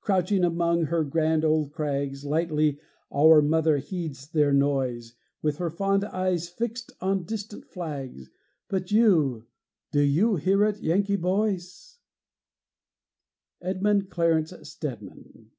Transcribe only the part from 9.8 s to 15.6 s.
do you hear it, Yankee boys? EDMUND CLARENCE STEDMAN.